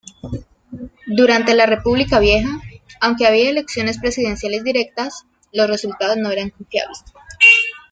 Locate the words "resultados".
5.69-6.17